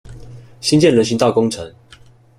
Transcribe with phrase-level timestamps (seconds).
[0.61, 1.71] 新建人行道工程